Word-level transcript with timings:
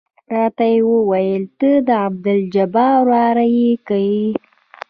راته 0.33 0.67
ويې 0.71 1.05
ويل 1.09 1.43
ته 1.59 1.69
د 1.87 1.89
عبدالجبار 2.05 2.97
وراره 3.07 3.45
يې 3.57 3.71
که 3.87 3.97
يه. 4.07 4.27